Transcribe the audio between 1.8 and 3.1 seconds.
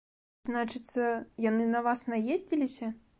вас наездзіліся?